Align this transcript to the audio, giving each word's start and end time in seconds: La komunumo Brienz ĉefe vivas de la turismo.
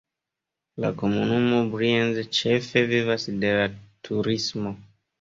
La 0.85 0.89
komunumo 1.01 1.59
Brienz 1.75 2.19
ĉefe 2.39 2.85
vivas 2.97 3.31
de 3.47 3.57
la 3.63 3.71
turismo. 4.11 4.79